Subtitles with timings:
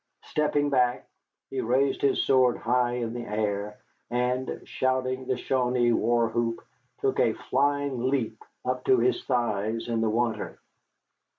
[0.23, 1.07] Stepping back,
[1.51, 3.77] he raised his sword high in the air,
[4.09, 6.65] and, shouting the Shawanee war whoop,
[7.01, 10.57] took a flying leap up to his thighs in the water.